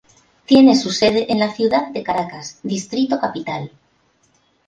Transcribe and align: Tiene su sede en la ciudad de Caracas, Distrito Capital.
Tiene 0.47 0.75
su 0.75 0.89
sede 0.89 1.31
en 1.31 1.37
la 1.37 1.53
ciudad 1.53 1.89
de 1.91 2.01
Caracas, 2.01 2.59
Distrito 2.63 3.19
Capital. 3.19 3.69